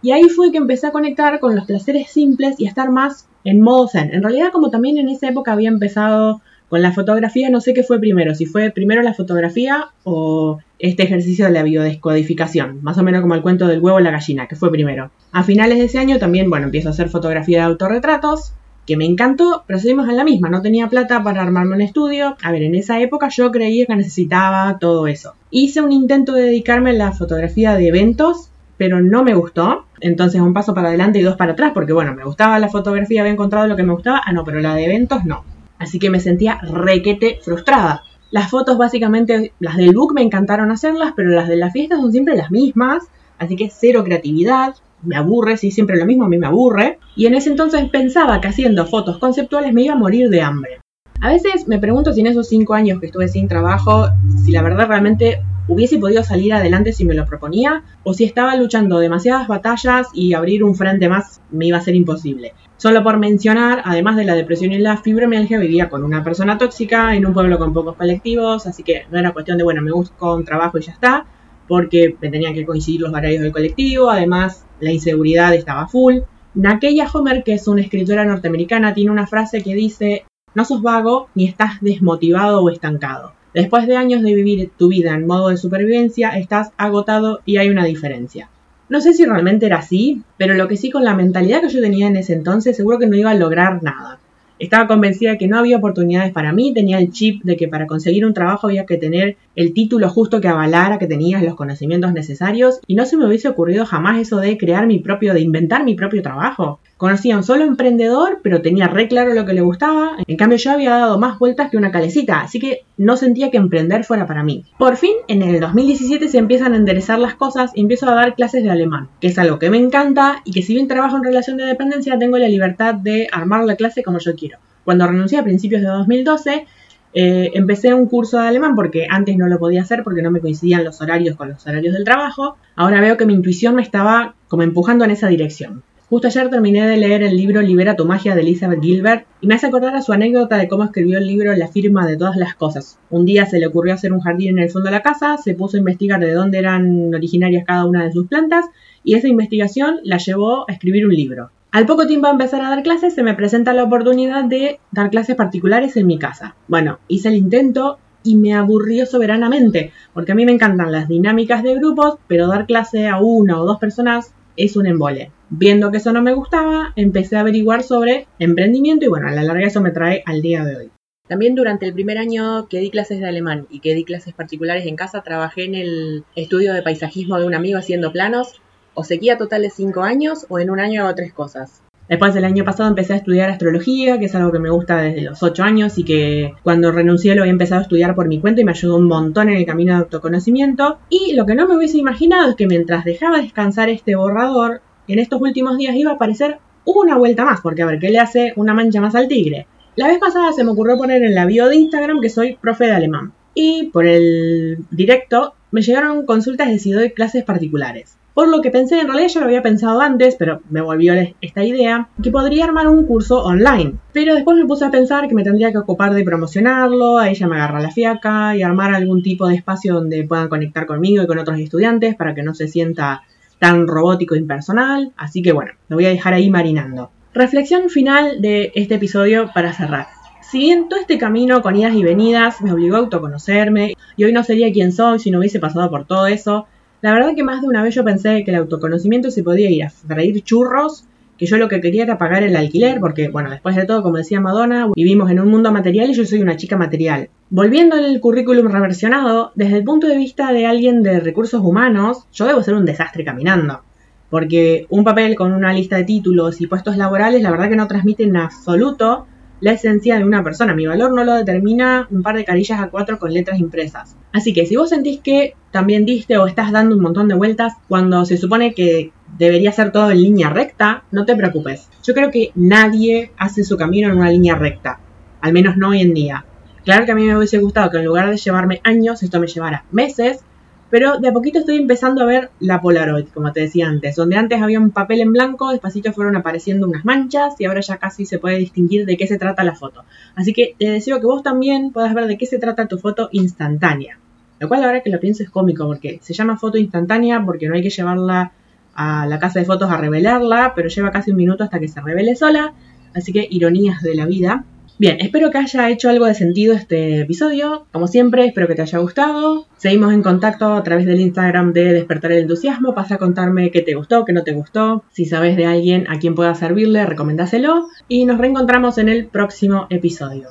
Y 0.01 0.11
ahí 0.11 0.29
fue 0.29 0.51
que 0.51 0.57
empecé 0.57 0.87
a 0.87 0.91
conectar 0.91 1.39
con 1.39 1.55
los 1.55 1.65
placeres 1.65 2.09
simples 2.09 2.59
y 2.59 2.65
a 2.65 2.69
estar 2.69 2.89
más 2.89 3.27
en 3.43 3.61
modo 3.61 3.87
zen. 3.87 4.13
En 4.13 4.23
realidad 4.23 4.51
como 4.51 4.71
también 4.71 4.97
en 4.97 5.09
esa 5.09 5.29
época 5.29 5.51
había 5.51 5.69
empezado 5.69 6.41
con 6.71 6.81
la 6.81 6.93
fotografía, 6.93 7.49
no 7.49 7.59
sé 7.59 7.73
qué 7.73 7.83
fue 7.83 7.99
primero, 7.99 8.33
si 8.33 8.45
fue 8.45 8.71
primero 8.71 9.01
la 9.01 9.13
fotografía 9.13 9.89
o 10.05 10.59
este 10.79 11.03
ejercicio 11.03 11.43
de 11.43 11.51
la 11.51 11.63
biodescodificación, 11.63 12.81
más 12.81 12.97
o 12.97 13.03
menos 13.03 13.19
como 13.19 13.35
el 13.35 13.41
cuento 13.41 13.67
del 13.67 13.81
huevo 13.81 13.99
y 13.99 14.03
la 14.03 14.11
gallina, 14.11 14.47
que 14.47 14.55
fue 14.55 14.71
primero. 14.71 15.11
A 15.33 15.43
finales 15.43 15.79
de 15.79 15.83
ese 15.83 15.99
año 15.99 16.17
también, 16.17 16.49
bueno, 16.49 16.67
empiezo 16.67 16.87
a 16.87 16.91
hacer 16.91 17.09
fotografía 17.09 17.57
de 17.57 17.63
autorretratos, 17.65 18.53
que 18.87 18.95
me 18.95 19.03
encantó, 19.03 19.65
pero 19.67 19.79
seguimos 19.79 20.07
en 20.07 20.15
la 20.15 20.23
misma, 20.23 20.49
no 20.49 20.61
tenía 20.61 20.87
plata 20.87 21.21
para 21.21 21.41
armarme 21.41 21.75
un 21.75 21.81
estudio. 21.81 22.37
A 22.41 22.53
ver, 22.53 22.63
en 22.63 22.75
esa 22.75 23.01
época 23.01 23.27
yo 23.27 23.51
creía 23.51 23.85
que 23.85 23.97
necesitaba 23.97 24.77
todo 24.79 25.07
eso. 25.07 25.33
Hice 25.49 25.81
un 25.81 25.91
intento 25.91 26.31
de 26.31 26.43
dedicarme 26.43 26.91
a 26.91 26.93
la 26.93 27.11
fotografía 27.11 27.75
de 27.75 27.89
eventos, 27.89 28.49
pero 28.77 29.01
no 29.01 29.25
me 29.25 29.33
gustó. 29.33 29.87
Entonces 29.99 30.39
un 30.39 30.53
paso 30.53 30.73
para 30.73 30.87
adelante 30.87 31.19
y 31.19 31.21
dos 31.21 31.35
para 31.35 31.51
atrás, 31.51 31.71
porque 31.73 31.91
bueno, 31.91 32.15
me 32.15 32.23
gustaba 32.23 32.59
la 32.59 32.69
fotografía, 32.69 33.19
había 33.19 33.33
encontrado 33.33 33.67
lo 33.67 33.75
que 33.75 33.83
me 33.83 33.91
gustaba, 33.91 34.21
ah 34.25 34.31
no, 34.31 34.45
pero 34.45 34.61
la 34.61 34.73
de 34.73 34.85
eventos 34.85 35.25
no. 35.25 35.50
Así 35.81 35.97
que 35.97 36.11
me 36.11 36.19
sentía 36.19 36.59
requete 36.61 37.39
frustrada. 37.41 38.03
Las 38.29 38.51
fotos 38.51 38.77
básicamente, 38.77 39.51
las 39.59 39.77
del 39.77 39.95
book 39.95 40.13
me 40.13 40.21
encantaron 40.21 40.71
hacerlas, 40.71 41.13
pero 41.15 41.31
las 41.31 41.49
de 41.49 41.55
la 41.55 41.71
fiesta 41.71 41.97
son 41.97 42.11
siempre 42.11 42.37
las 42.37 42.51
mismas, 42.51 43.05
así 43.39 43.55
que 43.55 43.71
cero 43.71 44.03
creatividad, 44.03 44.75
me 45.01 45.15
aburre, 45.15 45.57
si 45.57 45.71
siempre 45.71 45.97
lo 45.97 46.05
mismo, 46.05 46.25
a 46.25 46.29
mí 46.29 46.37
me 46.37 46.45
aburre. 46.45 46.99
Y 47.15 47.25
en 47.25 47.33
ese 47.33 47.49
entonces 47.49 47.89
pensaba 47.89 48.39
que 48.39 48.49
haciendo 48.49 48.85
fotos 48.85 49.17
conceptuales 49.17 49.73
me 49.73 49.81
iba 49.81 49.95
a 49.95 49.97
morir 49.97 50.29
de 50.29 50.43
hambre. 50.43 50.80
A 51.23 51.29
veces 51.29 51.67
me 51.67 51.77
pregunto 51.77 52.13
si 52.13 52.21
en 52.21 52.27
esos 52.27 52.49
cinco 52.49 52.73
años 52.73 52.99
que 52.99 53.05
estuve 53.05 53.27
sin 53.27 53.47
trabajo, 53.47 54.07
si 54.43 54.51
la 54.51 54.63
verdad 54.63 54.87
realmente 54.87 55.43
hubiese 55.67 55.99
podido 55.99 56.23
salir 56.23 56.51
adelante 56.51 56.93
si 56.93 57.05
me 57.05 57.13
lo 57.13 57.27
proponía, 57.27 57.83
o 58.03 58.15
si 58.15 58.23
estaba 58.23 58.55
luchando 58.55 58.97
demasiadas 58.97 59.47
batallas 59.47 60.07
y 60.15 60.33
abrir 60.33 60.63
un 60.63 60.73
frente 60.73 61.07
más 61.07 61.39
me 61.51 61.67
iba 61.67 61.77
a 61.77 61.81
ser 61.81 61.93
imposible. 61.93 62.53
Solo 62.77 63.03
por 63.03 63.19
mencionar, 63.19 63.83
además 63.85 64.17
de 64.17 64.25
la 64.25 64.33
depresión 64.33 64.71
y 64.71 64.79
la 64.79 64.97
fibromialgia, 64.97 65.59
vivía 65.59 65.89
con 65.89 66.03
una 66.03 66.23
persona 66.23 66.57
tóxica 66.57 67.15
en 67.15 67.27
un 67.27 67.35
pueblo 67.35 67.59
con 67.59 67.71
pocos 67.71 67.95
colectivos, 67.95 68.65
así 68.65 68.81
que 68.81 69.03
no 69.11 69.19
era 69.19 69.31
cuestión 69.31 69.59
de, 69.59 69.63
bueno, 69.63 69.83
me 69.83 69.91
busco 69.91 70.35
un 70.35 70.43
trabajo 70.43 70.79
y 70.79 70.81
ya 70.81 70.93
está, 70.93 71.27
porque 71.67 72.15
me 72.19 72.29
tenían 72.29 72.55
que 72.55 72.65
coincidir 72.65 73.01
los 73.01 73.13
horarios 73.13 73.43
del 73.43 73.51
colectivo, 73.51 74.09
además 74.09 74.65
la 74.79 74.91
inseguridad 74.91 75.53
estaba 75.53 75.87
full. 75.87 76.21
Nakeya 76.55 77.07
Homer, 77.13 77.43
que 77.43 77.53
es 77.53 77.67
una 77.67 77.81
escritora 77.81 78.25
norteamericana, 78.25 78.95
tiene 78.95 79.11
una 79.11 79.27
frase 79.27 79.61
que 79.61 79.75
dice, 79.75 80.25
no 80.53 80.65
sos 80.65 80.81
vago 80.81 81.29
ni 81.35 81.45
estás 81.45 81.81
desmotivado 81.81 82.61
o 82.61 82.69
estancado. 82.69 83.33
Después 83.53 83.87
de 83.87 83.97
años 83.97 84.21
de 84.21 84.33
vivir 84.33 84.71
tu 84.77 84.87
vida 84.87 85.13
en 85.13 85.27
modo 85.27 85.49
de 85.49 85.57
supervivencia, 85.57 86.29
estás 86.29 86.71
agotado 86.77 87.41
y 87.45 87.57
hay 87.57 87.69
una 87.69 87.85
diferencia. 87.85 88.49
No 88.87 88.99
sé 88.99 89.13
si 89.13 89.25
realmente 89.25 89.67
era 89.67 89.77
así, 89.77 90.21
pero 90.37 90.53
lo 90.53 90.67
que 90.67 90.75
sí 90.75 90.89
con 90.89 91.05
la 91.05 91.15
mentalidad 91.15 91.61
que 91.61 91.69
yo 91.69 91.79
tenía 91.79 92.07
en 92.07 92.17
ese 92.17 92.33
entonces, 92.33 92.75
seguro 92.75 92.99
que 92.99 93.07
no 93.07 93.15
iba 93.15 93.31
a 93.31 93.35
lograr 93.35 93.81
nada. 93.81 94.19
Estaba 94.59 94.85
convencida 94.85 95.31
de 95.31 95.37
que 95.37 95.47
no 95.47 95.57
había 95.57 95.77
oportunidades 95.77 96.33
para 96.33 96.51
mí, 96.51 96.73
tenía 96.73 96.99
el 96.99 97.09
chip 97.11 97.41
de 97.43 97.55
que 97.55 97.69
para 97.69 97.87
conseguir 97.87 98.25
un 98.25 98.33
trabajo 98.33 98.67
había 98.67 98.85
que 98.85 98.97
tener 98.97 99.37
el 99.55 99.73
título 99.73 100.09
justo 100.09 100.41
que 100.41 100.49
avalara 100.49 100.99
que 100.99 101.07
tenías 101.07 101.41
los 101.41 101.55
conocimientos 101.55 102.11
necesarios 102.11 102.81
y 102.85 102.95
no 102.95 103.05
se 103.05 103.15
me 103.15 103.25
hubiese 103.25 103.47
ocurrido 103.47 103.85
jamás 103.85 104.19
eso 104.19 104.39
de 104.39 104.57
crear 104.57 104.87
mi 104.87 104.99
propio, 104.99 105.33
de 105.33 105.39
inventar 105.39 105.85
mi 105.85 105.95
propio 105.95 106.21
trabajo. 106.21 106.80
Conocía 107.01 107.35
un 107.35 107.41
solo 107.41 107.63
emprendedor, 107.63 108.41
pero 108.43 108.61
tenía 108.61 108.87
re 108.87 109.07
claro 109.07 109.33
lo 109.33 109.43
que 109.43 109.53
le 109.53 109.61
gustaba. 109.61 110.17
En 110.27 110.37
cambio, 110.37 110.59
yo 110.59 110.69
había 110.69 110.91
dado 110.91 111.17
más 111.17 111.39
vueltas 111.39 111.71
que 111.71 111.77
una 111.77 111.89
calecita, 111.89 112.41
así 112.41 112.59
que 112.59 112.83
no 112.95 113.17
sentía 113.17 113.49
que 113.49 113.57
emprender 113.57 114.03
fuera 114.03 114.27
para 114.27 114.43
mí. 114.43 114.65
Por 114.77 114.97
fin, 114.97 115.13
en 115.27 115.41
el 115.41 115.59
2017 115.59 116.27
se 116.27 116.37
empiezan 116.37 116.73
a 116.73 116.77
enderezar 116.77 117.17
las 117.17 117.33
cosas 117.33 117.71
y 117.73 117.81
empiezo 117.81 118.07
a 118.07 118.13
dar 118.13 118.35
clases 118.35 118.63
de 118.63 118.69
alemán, 118.69 119.09
que 119.19 119.29
es 119.29 119.39
algo 119.39 119.57
que 119.57 119.71
me 119.71 119.79
encanta 119.79 120.43
y 120.45 120.51
que 120.51 120.61
si 120.61 120.75
bien 120.75 120.87
trabajo 120.87 121.17
en 121.17 121.23
relación 121.23 121.57
de 121.57 121.65
dependencia, 121.65 122.19
tengo 122.19 122.37
la 122.37 122.47
libertad 122.47 122.93
de 122.93 123.27
armar 123.31 123.63
la 123.63 123.75
clase 123.77 124.03
como 124.03 124.19
yo 124.19 124.35
quiero. 124.35 124.59
Cuando 124.85 125.07
renuncié 125.07 125.39
a 125.39 125.43
principios 125.43 125.81
de 125.81 125.87
2012, 125.87 126.67
eh, 127.15 127.49
empecé 127.55 127.95
un 127.95 128.05
curso 128.05 128.39
de 128.39 128.47
alemán 128.47 128.75
porque 128.75 129.07
antes 129.09 129.35
no 129.37 129.47
lo 129.47 129.57
podía 129.57 129.81
hacer 129.81 130.03
porque 130.03 130.21
no 130.21 130.29
me 130.29 130.39
coincidían 130.39 130.83
los 130.83 131.01
horarios 131.01 131.35
con 131.35 131.49
los 131.49 131.65
horarios 131.65 131.95
del 131.95 132.03
trabajo. 132.03 132.57
Ahora 132.75 133.01
veo 133.01 133.17
que 133.17 133.25
mi 133.25 133.33
intuición 133.33 133.73
me 133.73 133.81
estaba 133.81 134.35
como 134.47 134.61
empujando 134.61 135.03
en 135.03 135.09
esa 135.09 135.29
dirección. 135.29 135.81
Justo 136.11 136.27
ayer 136.27 136.49
terminé 136.49 136.85
de 136.85 136.97
leer 136.97 137.23
el 137.23 137.37
libro 137.37 137.61
Libera 137.61 137.95
tu 137.95 138.03
magia 138.05 138.35
de 138.35 138.41
Elizabeth 138.41 138.81
Gilbert 138.81 139.25
y 139.39 139.47
me 139.47 139.55
hace 139.55 139.67
acordar 139.67 139.95
a 139.95 140.01
su 140.01 140.11
anécdota 140.11 140.57
de 140.57 140.67
cómo 140.67 140.83
escribió 140.83 141.17
el 141.17 141.25
libro 141.25 141.55
La 141.55 141.69
firma 141.69 142.05
de 142.05 142.17
todas 142.17 142.35
las 142.35 142.53
cosas. 142.53 142.99
Un 143.09 143.23
día 143.23 143.45
se 143.45 143.59
le 143.59 143.67
ocurrió 143.67 143.93
hacer 143.93 144.11
un 144.11 144.19
jardín 144.19 144.49
en 144.49 144.59
el 144.59 144.69
fondo 144.69 144.87
de 144.87 144.91
la 144.91 145.03
casa, 145.03 145.37
se 145.37 145.53
puso 145.53 145.77
a 145.77 145.79
investigar 145.79 146.19
de 146.19 146.33
dónde 146.33 146.57
eran 146.57 147.15
originarias 147.15 147.63
cada 147.65 147.85
una 147.85 148.03
de 148.03 148.11
sus 148.11 148.27
plantas 148.27 148.65
y 149.05 149.15
esa 149.15 149.29
investigación 149.29 149.99
la 150.03 150.17
llevó 150.17 150.69
a 150.69 150.73
escribir 150.73 151.05
un 151.05 151.13
libro. 151.13 151.49
Al 151.71 151.85
poco 151.85 152.05
tiempo 152.05 152.27
de 152.27 152.33
empezar 152.33 152.61
a 152.61 152.71
dar 152.71 152.83
clases 152.83 153.15
se 153.15 153.23
me 153.23 153.33
presenta 153.33 153.71
la 153.71 153.85
oportunidad 153.85 154.43
de 154.43 154.81
dar 154.91 155.11
clases 155.11 155.37
particulares 155.37 155.95
en 155.95 156.07
mi 156.07 156.19
casa. 156.19 156.57
Bueno, 156.67 156.99
hice 157.07 157.29
el 157.29 157.35
intento 157.35 157.99
y 158.21 158.35
me 158.35 158.53
aburrió 158.53 159.05
soberanamente, 159.05 159.93
porque 160.13 160.33
a 160.33 160.35
mí 160.35 160.45
me 160.45 160.51
encantan 160.51 160.91
las 160.91 161.07
dinámicas 161.07 161.63
de 161.63 161.75
grupos, 161.75 162.15
pero 162.27 162.47
dar 162.47 162.65
clase 162.65 163.07
a 163.07 163.21
una 163.21 163.61
o 163.61 163.65
dos 163.65 163.79
personas 163.79 164.33
es 164.57 164.75
un 164.75 164.87
embole. 164.87 165.31
Viendo 165.49 165.91
que 165.91 165.97
eso 165.97 166.13
no 166.13 166.21
me 166.21 166.33
gustaba, 166.33 166.93
empecé 166.95 167.35
a 167.35 167.41
averiguar 167.41 167.83
sobre 167.83 168.27
emprendimiento 168.39 169.05
y 169.05 169.09
bueno, 169.09 169.27
a 169.27 169.31
la 169.31 169.43
larga 169.43 169.67
eso 169.67 169.81
me 169.81 169.91
trae 169.91 170.23
al 170.25 170.41
día 170.41 170.63
de 170.63 170.77
hoy. 170.77 170.91
También 171.27 171.55
durante 171.55 171.85
el 171.85 171.93
primer 171.93 172.17
año 172.17 172.67
que 172.67 172.79
di 172.79 172.89
clases 172.89 173.19
de 173.19 173.27
alemán 173.27 173.65
y 173.69 173.79
que 173.79 173.95
di 173.95 174.03
clases 174.03 174.33
particulares 174.33 174.85
en 174.85 174.97
casa, 174.97 175.21
trabajé 175.21 175.63
en 175.63 175.75
el 175.75 176.25
estudio 176.35 176.73
de 176.73 176.81
paisajismo 176.81 177.39
de 177.39 177.45
un 177.45 177.55
amigo 177.55 177.79
haciendo 177.79 178.11
planos. 178.11 178.61
O 178.93 179.05
sequía 179.05 179.37
total 179.37 179.61
de 179.61 179.69
5 179.69 180.01
años 180.01 180.45
o 180.49 180.59
en 180.59 180.69
un 180.69 180.81
año 180.81 181.03
hago 181.03 181.15
tres 181.15 181.31
cosas. 181.31 181.81
Después 182.11 182.33
del 182.33 182.43
año 182.43 182.65
pasado 182.65 182.89
empecé 182.89 183.13
a 183.13 183.15
estudiar 183.15 183.49
astrología, 183.49 184.19
que 184.19 184.25
es 184.25 184.35
algo 184.35 184.51
que 184.51 184.59
me 184.59 184.69
gusta 184.69 184.97
desde 184.97 185.21
los 185.21 185.41
8 185.41 185.63
años 185.63 185.97
y 185.97 186.03
que 186.03 186.53
cuando 186.61 186.91
renuncié 186.91 187.35
lo 187.35 187.43
había 187.43 187.53
empezado 187.53 187.79
a 187.79 187.83
estudiar 187.83 188.15
por 188.15 188.27
mi 188.27 188.41
cuenta 188.41 188.59
y 188.59 188.65
me 188.65 188.71
ayudó 188.71 188.97
un 188.97 189.07
montón 189.07 189.47
en 189.47 189.55
el 189.55 189.65
camino 189.65 189.93
de 189.93 189.99
autoconocimiento. 189.99 190.99
Y 191.09 191.35
lo 191.35 191.45
que 191.45 191.55
no 191.55 191.69
me 191.69 191.77
hubiese 191.77 191.99
imaginado 191.99 192.49
es 192.49 192.57
que 192.57 192.67
mientras 192.67 193.05
dejaba 193.05 193.37
descansar 193.37 193.87
este 193.87 194.17
borrador, 194.17 194.81
en 195.07 195.19
estos 195.19 195.39
últimos 195.39 195.77
días 195.77 195.95
iba 195.95 196.11
a 196.11 196.15
aparecer 196.15 196.57
una 196.83 197.17
vuelta 197.17 197.45
más, 197.45 197.61
porque 197.61 197.81
a 197.81 197.85
ver, 197.85 197.99
¿qué 197.99 198.09
le 198.09 198.19
hace 198.19 198.51
una 198.57 198.73
mancha 198.73 198.99
más 198.99 199.15
al 199.15 199.29
tigre? 199.29 199.67
La 199.95 200.07
vez 200.07 200.19
pasada 200.19 200.51
se 200.51 200.65
me 200.65 200.71
ocurrió 200.71 200.97
poner 200.97 201.23
en 201.23 201.33
la 201.33 201.45
bio 201.45 201.69
de 201.69 201.77
Instagram 201.77 202.19
que 202.19 202.29
soy 202.29 202.57
profe 202.57 202.87
de 202.87 202.91
alemán. 202.91 203.31
Y 203.53 203.85
por 203.85 204.05
el 204.05 204.79
directo 204.91 205.53
me 205.71 205.81
llegaron 205.81 206.25
consultas 206.25 206.69
de 206.69 206.79
si 206.79 206.91
doy 206.91 207.11
clases 207.11 207.43
particulares. 207.43 208.17
Por 208.33 208.47
lo 208.47 208.61
que 208.61 208.71
pensé, 208.71 208.99
en 208.99 209.07
realidad 209.07 209.27
ya 209.27 209.39
lo 209.41 209.45
había 209.47 209.61
pensado 209.61 209.99
antes, 209.99 210.35
pero 210.35 210.61
me 210.69 210.79
volvió 210.79 211.13
esta 211.41 211.65
idea, 211.65 212.07
que 212.23 212.31
podría 212.31 212.63
armar 212.63 212.87
un 212.87 213.05
curso 213.05 213.43
online. 213.43 213.95
Pero 214.13 214.33
después 214.35 214.57
me 214.57 214.65
puse 214.65 214.85
a 214.85 214.91
pensar 214.91 215.27
que 215.27 215.35
me 215.35 215.43
tendría 215.43 215.71
que 215.71 215.79
ocupar 215.79 216.13
de 216.13 216.23
promocionarlo, 216.23 217.17
ahí 217.17 217.35
ya 217.35 217.47
me 217.47 217.57
agarra 217.57 217.81
la 217.81 217.91
fiaca, 217.91 218.55
y 218.55 218.61
armar 218.61 218.95
algún 218.95 219.21
tipo 219.21 219.47
de 219.47 219.55
espacio 219.55 219.95
donde 219.95 220.23
puedan 220.23 220.47
conectar 220.47 220.85
conmigo 220.85 221.23
y 221.23 221.27
con 221.27 221.39
otros 221.39 221.59
estudiantes 221.59 222.15
para 222.15 222.33
que 222.33 222.43
no 222.43 222.53
se 222.53 222.69
sienta 222.69 223.23
tan 223.59 223.85
robótico 223.85 224.35
e 224.35 224.39
impersonal. 224.39 225.11
Así 225.17 225.41
que 225.41 225.51
bueno, 225.51 225.73
lo 225.89 225.97
voy 225.97 226.05
a 226.05 226.09
dejar 226.09 226.33
ahí 226.33 226.49
marinando. 226.49 227.11
Reflexión 227.33 227.89
final 227.89 228.41
de 228.41 228.71
este 228.75 228.95
episodio 228.95 229.51
para 229.53 229.73
cerrar. 229.73 230.20
Si 230.51 230.59
bien 230.59 230.89
todo 230.89 230.99
este 230.99 231.17
camino 231.17 231.61
con 231.61 231.77
idas 231.77 231.95
y 231.95 232.03
venidas 232.03 232.59
me 232.59 232.73
obligó 232.73 232.97
a 232.97 232.99
autoconocerme 232.99 233.95
y 234.17 234.23
hoy 234.25 234.33
no 234.33 234.43
sería 234.43 234.69
quien 234.73 234.91
soy 234.91 235.17
si 235.17 235.31
no 235.31 235.39
hubiese 235.39 235.61
pasado 235.61 235.89
por 235.89 236.03
todo 236.03 236.27
eso, 236.27 236.67
la 237.01 237.13
verdad 237.13 237.35
que 237.37 237.43
más 237.45 237.61
de 237.61 237.69
una 237.69 237.81
vez 237.81 237.95
yo 237.95 238.03
pensé 238.03 238.43
que 238.43 238.51
el 238.51 238.57
autoconocimiento 238.57 239.31
se 239.31 239.43
podía 239.43 239.69
ir 239.69 239.85
a 239.85 239.89
freír 239.89 240.43
churros, 240.43 241.05
que 241.37 241.45
yo 241.45 241.55
lo 241.55 241.69
que 241.69 241.79
quería 241.79 242.03
era 242.03 242.17
pagar 242.17 242.43
el 242.43 242.57
alquiler, 242.57 242.99
porque, 242.99 243.29
bueno, 243.29 243.49
después 243.49 243.77
de 243.77 243.85
todo, 243.85 244.03
como 244.03 244.17
decía 244.17 244.41
Madonna, 244.41 244.89
vivimos 244.93 245.31
en 245.31 245.39
un 245.39 245.47
mundo 245.47 245.71
material 245.71 246.09
y 246.09 246.15
yo 246.15 246.25
soy 246.25 246.41
una 246.41 246.57
chica 246.57 246.75
material. 246.75 247.29
Volviendo 247.49 247.95
al 247.95 248.19
currículum 248.19 248.67
reversionado, 248.67 249.53
desde 249.55 249.77
el 249.77 249.85
punto 249.85 250.07
de 250.07 250.17
vista 250.17 250.51
de 250.51 250.65
alguien 250.65 251.01
de 251.01 251.21
recursos 251.21 251.61
humanos, 251.63 252.25
yo 252.33 252.45
debo 252.45 252.61
ser 252.61 252.73
un 252.73 252.83
desastre 252.83 253.23
caminando. 253.23 253.83
Porque 254.29 254.85
un 254.89 255.05
papel 255.05 255.35
con 255.35 255.53
una 255.53 255.71
lista 255.71 255.95
de 255.95 256.03
títulos 256.03 256.59
y 256.59 256.67
puestos 256.67 256.97
laborales, 256.97 257.41
la 257.41 257.51
verdad 257.51 257.69
que 257.69 257.77
no 257.77 257.87
transmite 257.87 258.23
en 258.23 258.35
absoluto 258.35 259.27
la 259.61 259.71
esencia 259.71 260.17
de 260.17 260.25
una 260.25 260.43
persona. 260.43 260.73
Mi 260.73 260.85
valor 260.85 261.13
no 261.13 261.23
lo 261.23 261.35
determina 261.35 262.07
un 262.09 262.23
par 262.23 262.35
de 262.35 262.43
carillas 262.43 262.81
a 262.81 262.89
cuatro 262.89 263.19
con 263.19 263.33
letras 263.33 263.59
impresas. 263.59 264.17
Así 264.33 264.53
que 264.53 264.65
si 264.65 264.75
vos 264.75 264.89
sentís 264.89 265.21
que 265.21 265.55
también 265.71 266.05
diste 266.05 266.37
o 266.37 266.47
estás 266.47 266.71
dando 266.71 266.95
un 266.95 267.01
montón 267.01 267.27
de 267.27 267.35
vueltas 267.35 267.73
cuando 267.87 268.25
se 268.25 268.37
supone 268.37 268.73
que 268.73 269.11
debería 269.37 269.71
ser 269.71 269.91
todo 269.91 270.11
en 270.11 270.21
línea 270.21 270.49
recta, 270.49 271.03
no 271.11 271.25
te 271.25 271.35
preocupes. 271.35 271.89
Yo 272.03 272.13
creo 272.13 272.31
que 272.31 272.51
nadie 272.55 273.31
hace 273.37 273.63
su 273.63 273.77
camino 273.77 274.09
en 274.09 274.17
una 274.17 274.31
línea 274.31 274.55
recta, 274.55 274.99
al 275.39 275.53
menos 275.53 275.77
no 275.77 275.89
hoy 275.89 276.01
en 276.01 276.13
día. 276.13 276.45
Claro 276.83 277.05
que 277.05 277.11
a 277.11 277.15
mí 277.15 277.25
me 277.25 277.37
hubiese 277.37 277.59
gustado 277.59 277.91
que 277.91 277.97
en 277.97 278.05
lugar 278.05 278.29
de 278.29 278.37
llevarme 278.37 278.81
años, 278.83 279.21
esto 279.21 279.39
me 279.39 279.47
llevara 279.47 279.85
meses, 279.91 280.43
pero 280.91 281.19
de 281.19 281.29
a 281.29 281.33
poquito 281.33 281.59
estoy 281.59 281.77
empezando 281.77 282.21
a 282.21 282.25
ver 282.25 282.49
la 282.59 282.81
Polaroid, 282.81 283.29
como 283.33 283.53
te 283.53 283.61
decía 283.61 283.87
antes, 283.87 284.15
donde 284.17 284.35
antes 284.35 284.61
había 284.61 284.77
un 284.77 284.91
papel 284.91 285.21
en 285.21 285.31
blanco, 285.31 285.71
despacito 285.71 286.11
fueron 286.11 286.35
apareciendo 286.35 286.85
unas 286.85 287.05
manchas 287.05 287.55
y 287.59 287.65
ahora 287.65 287.79
ya 287.79 287.97
casi 287.97 288.25
se 288.25 288.39
puede 288.39 288.57
distinguir 288.57 289.05
de 289.05 289.15
qué 289.15 289.25
se 289.25 289.37
trata 289.37 289.63
la 289.63 289.73
foto. 289.73 290.03
Así 290.35 290.51
que 290.51 290.75
te 290.77 290.91
deseo 290.91 291.21
que 291.21 291.25
vos 291.25 291.43
también 291.43 291.91
puedas 291.91 292.13
ver 292.13 292.27
de 292.27 292.37
qué 292.37 292.45
se 292.45 292.59
trata 292.59 292.89
tu 292.89 292.97
foto 292.97 293.29
instantánea. 293.31 294.19
Lo 294.59 294.67
cual 294.67 294.83
ahora 294.83 295.01
que 295.01 295.09
lo 295.09 295.19
pienso 295.19 295.43
es 295.43 295.49
cómico 295.49 295.87
porque 295.87 296.19
se 296.21 296.33
llama 296.33 296.57
foto 296.57 296.77
instantánea 296.77 297.41
porque 297.43 297.69
no 297.69 297.75
hay 297.75 297.81
que 297.81 297.89
llevarla 297.89 298.51
a 298.93 299.25
la 299.25 299.39
casa 299.39 299.59
de 299.59 299.65
fotos 299.65 299.89
a 299.89 299.97
revelarla, 299.97 300.73
pero 300.75 300.89
lleva 300.89 301.11
casi 301.11 301.31
un 301.31 301.37
minuto 301.37 301.63
hasta 301.63 301.79
que 301.79 301.87
se 301.87 302.01
revele 302.01 302.35
sola. 302.35 302.73
Así 303.13 303.31
que 303.31 303.47
ironías 303.49 304.01
de 304.01 304.13
la 304.13 304.25
vida. 304.25 304.65
Bien, 305.01 305.17
espero 305.19 305.49
que 305.49 305.57
haya 305.57 305.89
hecho 305.89 306.09
algo 306.11 306.27
de 306.27 306.35
sentido 306.35 306.75
este 306.75 307.21
episodio. 307.21 307.87
Como 307.91 308.05
siempre, 308.07 308.45
espero 308.45 308.67
que 308.67 308.75
te 308.75 308.83
haya 308.83 308.99
gustado. 308.99 309.65
Seguimos 309.77 310.13
en 310.13 310.21
contacto 310.21 310.75
a 310.75 310.83
través 310.83 311.07
del 311.07 311.19
Instagram 311.19 311.73
de 311.73 311.91
Despertar 311.91 312.33
el 312.33 312.43
Entusiasmo. 312.43 312.93
Pasa 312.93 313.15
a 313.15 313.17
contarme 313.17 313.71
qué 313.71 313.81
te 313.81 313.95
gustó, 313.95 314.25
qué 314.25 314.33
no 314.33 314.43
te 314.43 314.51
gustó. 314.51 315.03
Si 315.11 315.25
sabes 315.25 315.57
de 315.57 315.65
alguien 315.65 316.05
a 316.07 316.19
quien 316.19 316.35
pueda 316.35 316.53
servirle, 316.53 317.03
recomendáselo. 317.07 317.87
Y 318.07 318.25
nos 318.25 318.37
reencontramos 318.37 318.99
en 318.99 319.09
el 319.09 319.25
próximo 319.25 319.87
episodio. 319.89 320.49